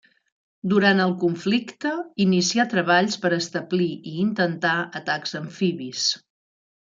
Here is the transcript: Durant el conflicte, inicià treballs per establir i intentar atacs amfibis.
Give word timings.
Durant 0.69 1.01
el 1.01 1.11
conflicte, 1.23 1.91
inicià 2.25 2.65
treballs 2.71 3.19
per 3.27 3.31
establir 3.37 3.91
i 4.13 4.15
intentar 4.25 4.73
atacs 5.03 5.37
amfibis. 5.43 6.09